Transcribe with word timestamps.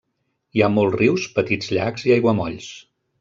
Hi 0.55 0.61
ha 0.61 0.69
molts 0.77 0.97
rius, 1.01 1.27
petits 1.37 1.69
llacs 1.75 2.07
i 2.09 2.15
aiguamolls. 2.17 2.71